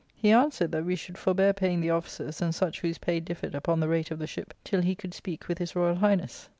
[0.15, 3.79] He answered that we should forbear paying the officers and such whose pay differed upon
[3.81, 6.49] the rate of the ship, till he could speak with his Royal Highness.